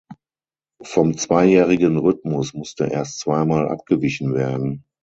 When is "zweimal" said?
3.19-3.67